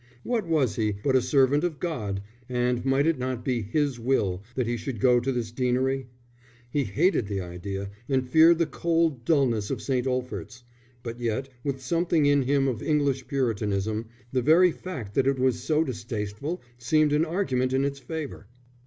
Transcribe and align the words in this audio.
What 0.23 0.47
was 0.47 0.77
he 0.77 0.93
but 1.03 1.15
a 1.15 1.21
servant 1.21 1.63
of 1.63 1.79
God, 1.79 2.23
and 2.49 2.83
might 2.83 3.05
it 3.05 3.19
not 3.19 3.45
be 3.45 3.61
His 3.61 3.99
will 3.99 4.41
that 4.55 4.65
he 4.65 4.75
should 4.75 4.99
go 4.99 5.19
to 5.19 5.31
this 5.31 5.51
deanery? 5.51 6.07
He 6.71 6.85
hated 6.85 7.27
the 7.27 7.39
idea, 7.41 7.91
and 8.09 8.27
feared 8.27 8.57
the 8.57 8.65
cold 8.65 9.25
dulness 9.25 9.69
of 9.69 9.79
St. 9.79 10.07
Olphert's; 10.07 10.63
but 11.03 11.19
yet, 11.19 11.49
with 11.63 11.83
something 11.83 12.25
in 12.25 12.41
him 12.41 12.67
of 12.67 12.81
English 12.81 13.27
puritanism, 13.27 14.07
the 14.31 14.41
very 14.41 14.71
fact 14.71 15.13
that 15.13 15.27
it 15.27 15.37
was 15.37 15.61
so 15.61 15.83
distasteful, 15.83 16.63
seemed 16.79 17.13
an 17.13 17.23
argument 17.23 17.71
in 17.71 17.85
its 17.85 17.99
favour. 17.99 18.47